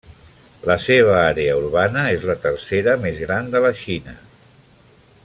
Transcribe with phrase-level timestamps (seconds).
[0.69, 4.17] La seva àrea urbana és la tercera més gran de la Xina.